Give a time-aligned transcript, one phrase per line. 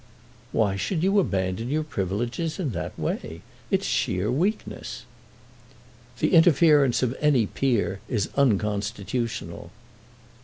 [0.51, 3.43] "Why should you abandon your privileges in that way?
[3.69, 5.05] It is sheer weakness."
[6.17, 9.69] "The interference of any peer is unconstitutional."